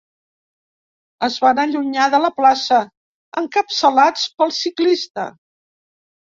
Es 1.27 1.35
van 1.43 1.61
allunyar 1.65 2.07
de 2.15 2.21
la 2.25 2.33
plaça, 2.41 2.81
encapçalats 3.45 4.27
pel 4.41 4.59
ciclista. 4.65 5.31